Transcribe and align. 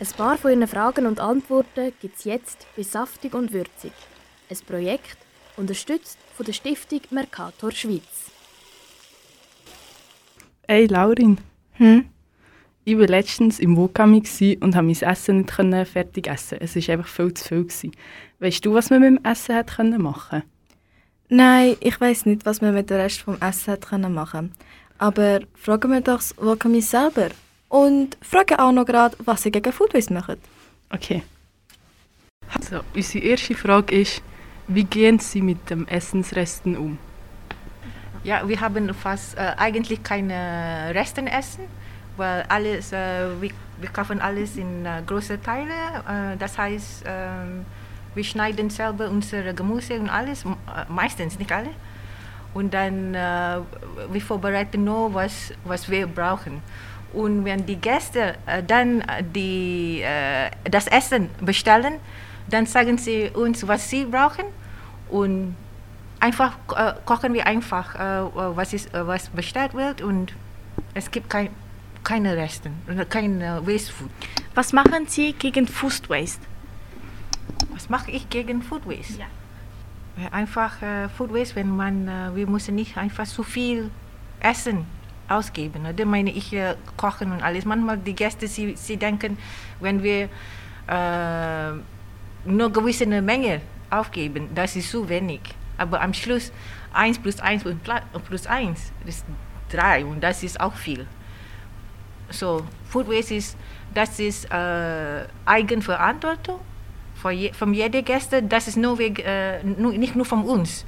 Ein 0.00 0.06
paar 0.16 0.36
von 0.36 0.50
Ihren 0.50 0.66
Fragen 0.66 1.06
und 1.06 1.20
Antworten 1.20 1.92
gibt 2.00 2.18
es 2.18 2.24
jetzt 2.24 2.66
bei 2.76 2.82
Saftig 2.82 3.32
und 3.34 3.52
Würzig. 3.52 3.92
Ein 4.50 4.56
Projekt, 4.66 5.16
unterstützt 5.56 6.18
von 6.34 6.44
der 6.44 6.52
Stiftung 6.52 7.00
Mercator 7.10 7.70
Schweiz. 7.70 8.30
Hey 10.66 10.86
Laurin, 10.86 11.38
Hm? 11.74 12.06
ich 12.84 12.98
war 12.98 13.06
letztens 13.06 13.60
im 13.60 13.76
Wokami 13.76 14.20
gsi 14.20 14.58
und 14.60 14.74
konnte 14.74 14.82
mein 14.82 15.12
Essen 15.12 15.38
nicht 15.38 15.88
fertig 15.88 16.26
essen. 16.26 16.58
Es 16.60 16.74
war 16.74 16.94
einfach 16.94 17.08
viel 17.08 17.32
zu 17.34 17.44
viel. 17.48 17.62
Gewesen. 17.62 17.92
Weißt 18.40 18.64
du, 18.66 18.74
was 18.74 18.90
man 18.90 19.00
mit 19.00 19.10
dem 19.10 19.24
Essen 19.24 19.64
können 19.64 20.02
machen 20.02 20.42
Nein, 21.28 21.76
ich 21.80 22.00
weiß 22.00 22.26
nicht, 22.26 22.44
was 22.44 22.60
man 22.60 22.74
mit 22.74 22.90
dem 22.90 22.96
Rest 22.98 23.22
vom 23.22 23.40
Essen 23.40 23.78
können 23.80 24.12
machen. 24.12 24.52
Aber 24.98 25.40
fragen 25.54 25.90
wir 25.92 26.00
doch 26.00 26.16
das 26.16 26.34
Wakami 26.36 26.80
selber. 26.82 27.28
Und 27.74 28.16
fragen 28.22 28.60
auch 28.60 28.70
noch 28.70 28.84
gerade, 28.86 29.16
was 29.24 29.42
sie 29.42 29.50
gegen 29.50 29.72
Food 29.72 29.94
Waste 29.94 30.14
machen. 30.14 30.36
Okay. 30.90 31.24
Also, 32.56 32.84
unsere 32.94 33.24
erste 33.24 33.56
Frage 33.56 34.00
ist, 34.00 34.22
wie 34.68 34.84
gehen 34.84 35.18
Sie 35.18 35.42
mit 35.42 35.68
dem 35.70 35.84
Essensresten 35.88 36.76
um? 36.76 36.98
Ja, 38.22 38.46
wir 38.48 38.60
haben 38.60 38.94
fast 38.94 39.36
äh, 39.36 39.54
eigentlich 39.56 40.04
keine 40.04 40.92
Resten 40.94 41.26
essen, 41.26 41.64
weil 42.16 42.44
alles, 42.48 42.92
äh, 42.92 43.40
wir, 43.40 43.50
wir 43.80 43.88
kaufen 43.88 44.20
alles 44.20 44.56
in 44.56 44.86
äh, 44.86 45.02
große 45.04 45.42
Teile. 45.42 45.74
Äh, 46.08 46.36
das 46.36 46.56
heißt, 46.56 47.02
ähm, 47.04 47.66
wir 48.14 48.22
schneiden 48.22 48.70
selber 48.70 49.10
unsere 49.10 49.52
Gemüse 49.52 49.98
und 49.98 50.10
alles, 50.10 50.44
äh, 50.44 50.48
meistens 50.88 51.40
nicht 51.40 51.50
alle. 51.50 51.70
Und 52.54 52.72
dann 52.72 53.16
äh, 53.16 53.58
wir 54.12 54.20
vorbereiten 54.20 54.84
nur, 54.84 55.12
was, 55.12 55.52
was 55.64 55.90
wir 55.90 56.06
brauchen. 56.06 56.62
Und 57.14 57.44
wenn 57.44 57.64
die 57.64 57.76
Gäste 57.76 58.34
äh, 58.46 58.62
dann 58.62 59.00
äh, 59.02 59.22
die, 59.22 60.02
äh, 60.02 60.50
das 60.68 60.86
Essen 60.88 61.30
bestellen, 61.40 61.94
dann 62.48 62.66
sagen 62.66 62.98
sie 62.98 63.30
uns, 63.30 63.66
was 63.66 63.88
sie 63.88 64.04
brauchen. 64.04 64.44
Und 65.08 65.56
einfach 66.20 66.56
äh, 66.76 66.94
kochen 67.04 67.34
wir 67.34 67.46
einfach, 67.46 67.94
äh, 67.94 68.56
was, 68.56 68.72
ist, 68.72 68.92
äh, 68.94 69.06
was 69.06 69.28
bestellt 69.28 69.74
wird 69.74 70.00
und 70.00 70.32
es 70.94 71.10
gibt 71.10 71.30
kein, 71.30 71.50
keine 72.02 72.36
Resten, 72.36 72.72
oder 72.90 73.04
kein 73.04 73.40
äh, 73.40 73.66
Waste 73.66 73.92
Food. 73.92 74.10
Was 74.54 74.72
machen 74.72 75.06
Sie 75.06 75.32
gegen 75.32 75.66
Food 75.66 76.08
Waste? 76.08 76.40
Was 77.72 77.88
mache 77.88 78.10
ich 78.10 78.28
gegen 78.30 78.62
Food 78.62 78.86
Waste? 78.86 79.20
Ja. 79.20 80.30
Einfach 80.30 80.80
äh, 80.80 81.08
Food 81.08 81.34
Waste, 81.34 81.56
wenn 81.56 81.68
man, 81.68 82.08
äh, 82.08 82.34
wir 82.34 82.46
müssen 82.46 82.74
nicht 82.74 82.96
einfach 82.96 83.26
zu 83.26 83.42
viel 83.42 83.90
Essen 84.40 84.86
ausgeben. 85.28 85.86
Oder 85.86 86.04
meine 86.04 86.30
ich 86.30 86.52
äh, 86.52 86.74
kochen 86.96 87.32
und 87.32 87.42
alles. 87.42 87.64
Manchmal 87.64 87.98
die 87.98 88.14
Gäste, 88.14 88.46
sie, 88.46 88.74
sie 88.76 88.96
denken, 88.96 89.38
wenn 89.80 90.02
wir 90.02 90.28
äh, 90.88 91.72
nur 92.44 92.70
gewisse 92.72 93.06
Menge 93.06 93.60
aufgeben, 93.90 94.48
das 94.54 94.76
ist 94.76 94.90
zu 94.90 95.08
wenig. 95.08 95.40
Aber 95.78 96.00
am 96.00 96.14
Schluss 96.14 96.52
1 96.92 97.18
plus 97.18 97.40
1 97.40 97.64
und 97.66 97.82
pla- 97.82 98.02
plus 98.28 98.46
1 98.46 98.92
ist 99.06 99.24
3 99.70 100.04
und 100.04 100.20
das 100.22 100.42
ist 100.42 100.60
auch 100.60 100.74
viel. 100.74 101.06
So, 102.30 102.64
Food 102.88 103.08
Waste 103.08 103.34
ist, 103.34 103.56
das 103.92 104.18
ist 104.18 104.50
äh, 104.50 105.24
Eigenverantwortung 105.44 106.60
von, 107.14 107.32
je, 107.32 107.52
von 107.52 107.74
jeder 107.74 108.02
Gäste. 108.02 108.42
Das 108.42 108.68
ist 108.68 108.76
nur, 108.76 108.98
äh, 109.00 109.62
nur 109.62 109.92
nicht 109.92 110.16
nur 110.16 110.24
von 110.24 110.44
uns. 110.44 110.84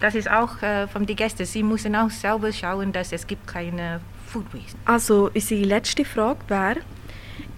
Das 0.00 0.14
ist 0.14 0.30
auch 0.30 0.62
äh, 0.62 0.86
von 0.86 1.06
den 1.06 1.16
Gästen. 1.16 1.44
Sie 1.46 1.62
müssen 1.62 1.96
auch 1.96 2.10
selber 2.10 2.52
schauen, 2.52 2.92
dass 2.92 3.12
es 3.12 3.26
gibt 3.26 3.46
keine 3.46 4.00
Food 4.26 4.52
Waste. 4.52 4.78
Also 4.84 5.30
unsere 5.34 5.62
letzte 5.62 6.04
Frage 6.04 6.40
wäre, 6.48 6.76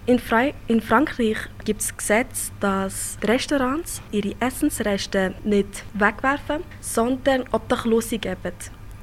in, 0.05 0.19
Frei 0.19 0.53
in 0.67 0.81
Frankreich 0.81 1.37
gibt 1.65 1.81
es 1.81 1.95
Gesetz, 1.95 2.51
dass 2.59 3.17
Restaurants 3.23 4.01
ihre 4.11 4.35
Essensreste 4.39 5.35
nicht 5.43 5.83
wegwerfen, 5.93 6.63
sondern 6.79 7.43
Obdachlose 7.51 8.17
geben. 8.17 8.53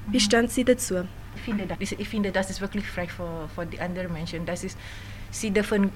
Wie 0.08 0.20
stehen 0.20 0.48
Sie 0.48 0.64
dazu? 0.64 1.04
Ich 1.36 1.42
finde, 1.42 1.66
das, 1.66 1.92
ich 1.92 2.08
finde, 2.08 2.32
das 2.32 2.50
ist 2.50 2.60
wirklich 2.60 2.86
frei 2.86 3.06
für, 3.06 3.48
für 3.54 3.66
die 3.66 3.78
anderen 3.80 4.12
Menschen. 4.12 4.46
Das 4.46 4.64
ist, 4.64 4.76
sie 5.30 5.50
dürfen 5.50 5.92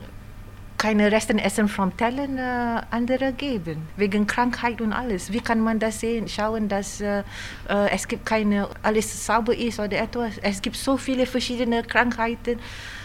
keine 0.80 1.12
Resten 1.12 1.38
essen 1.38 1.68
vom 1.68 1.94
Tellen 1.94 2.38
äh, 2.38 2.80
andere 2.91 3.34
geben, 3.34 3.86
wegen 3.96 4.26
Krankheit 4.26 4.80
und 4.80 4.94
alles. 4.94 5.30
Wie 5.30 5.42
kann 5.42 5.60
man 5.60 5.78
das 5.78 6.00
sehen? 6.00 6.26
Schauen, 6.26 6.70
dass 6.70 7.02
äh, 7.02 7.22
äh, 7.68 7.91
es 7.91 8.08
gibt 8.08 8.24
keine, 8.24 8.66
alles 8.82 9.26
sauber 9.26 9.54
ist 9.54 9.78
oder 9.78 9.98
etwas. 9.98 10.38
Es 10.38 10.62
gibt 10.62 10.76
so 10.76 10.96
viele 10.96 11.26
verschiedene 11.26 11.82
Krankheiten, 11.82 12.58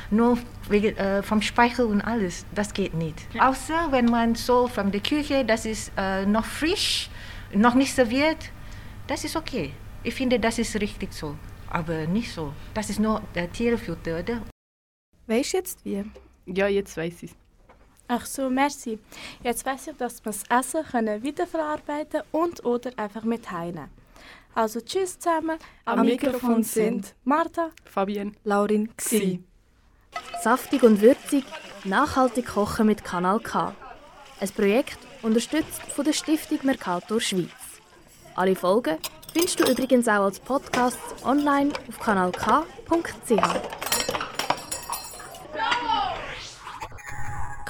nur 0.10 0.38
wegen, 0.70 0.96
äh, 0.96 1.22
vom 1.22 1.42
Speichel 1.42 1.88
und 1.88 2.00
alles. 2.00 2.46
Das 2.56 2.74
geht 2.74 2.94
nicht. 2.94 3.18
Außer 3.38 3.92
wenn 3.92 4.06
man 4.06 4.36
so 4.36 4.68
von 4.70 4.90
der 4.90 5.02
Küche, 5.02 5.44
das 5.44 5.66
ist 5.66 5.92
äh, 5.98 6.26
noch 6.26 6.46
frisch, 6.46 7.10
noch 7.54 7.74
nicht 7.76 7.94
serviert, 7.94 8.52
das 9.08 9.26
ist 9.26 9.36
okay. 9.36 9.74
Ich 10.02 10.16
finde, 10.16 10.40
das 10.40 10.60
ist 10.60 10.80
richtig 10.80 11.14
so. 11.14 11.36
Aber 11.70 12.08
nicht 12.08 12.32
so. 12.32 12.54
Das 12.74 12.90
ist 12.90 13.02
nur 13.02 13.22
der 13.36 13.52
Tierfutter, 13.52 14.20
oder? 14.20 14.42
Weißt 15.28 15.52
du 15.52 15.58
jetzt 15.58 15.84
wie? 15.84 16.06
Ja, 16.46 16.68
jetzt 16.68 16.96
weiß 16.96 17.24
ich 17.24 17.36
Ach 18.08 18.26
so, 18.26 18.50
merci. 18.50 19.00
Jetzt 19.44 19.66
weiß 19.66 19.88
ich, 19.88 19.98
dass 19.98 20.24
wir 20.24 20.32
das 20.32 20.44
Essen 20.50 20.84
können 20.86 21.24
weiterverarbeiten 21.24 22.22
und 22.32 22.64
oder 22.64 22.92
einfach 22.98 23.24
mit 23.24 23.52
heimnehmen. 23.52 23.90
Also 24.54 24.80
tschüss 24.80 25.20
zusammen. 25.20 25.58
Am 25.84 26.06
Mikrofon 26.06 26.64
sind 26.64 27.14
Martha. 27.26 27.72
Fabienne. 27.84 28.32
Laurin 28.44 28.90
gsi. 28.96 29.44
Saftig 30.42 30.84
und 30.84 31.02
würzig, 31.02 31.44
nachhaltig 31.84 32.48
kochen 32.48 32.86
mit 32.88 33.04
Kanal 33.04 33.40
K. 33.42 33.76
Ein 34.40 34.50
Projekt 34.50 35.00
unterstützt 35.22 35.82
von 35.94 36.06
der 36.06 36.14
Stiftung 36.14 36.60
Mercator 36.64 37.20
Schweiz. 37.20 37.50
Alle 38.36 38.56
Folgen 38.56 38.98
findest 39.34 39.60
du 39.60 39.70
übrigens 39.70 40.08
auch 40.08 40.24
als 40.24 40.40
Podcast 40.40 41.00
online 41.24 41.74
auf 41.90 42.00
kanalk.ch. 42.00 43.85